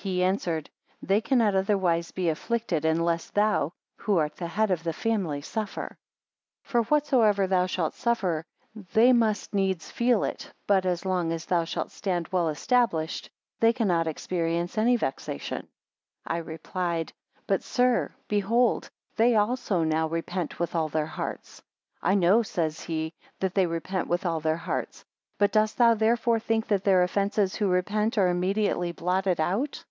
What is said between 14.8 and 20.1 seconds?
vexation. 9 I replied; But, sir, behold they also now